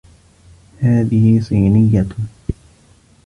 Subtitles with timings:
[0.79, 2.05] هذه صينيّة.